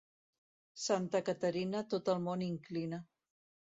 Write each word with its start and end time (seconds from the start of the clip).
Santa 0.85 1.21
Caterina 1.29 1.85
tot 1.93 2.13
el 2.15 2.25
món 2.31 2.45
inclina. 2.47 3.05